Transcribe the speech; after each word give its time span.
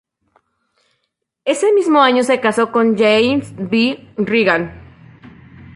Ese 1.45 1.71
mismo 1.73 2.01
año 2.01 2.23
se 2.23 2.39
casó 2.39 2.71
con 2.71 2.97
James 2.97 3.53
B. 3.55 4.09
Regan. 4.17 4.81